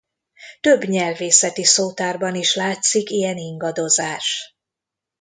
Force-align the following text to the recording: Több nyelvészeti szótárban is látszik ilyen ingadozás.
Több 0.61 0.83
nyelvészeti 0.83 1.63
szótárban 1.63 2.35
is 2.35 2.55
látszik 2.55 3.09
ilyen 3.09 3.37
ingadozás. 3.37 4.57